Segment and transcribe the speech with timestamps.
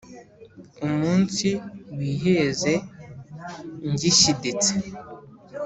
[0.85, 1.47] umunsi
[1.97, 2.73] wiheze
[3.91, 4.71] ngishyiditse